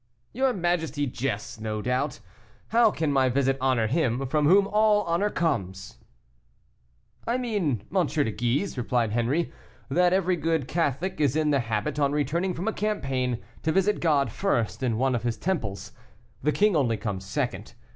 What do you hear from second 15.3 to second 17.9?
temple's the king only comes second.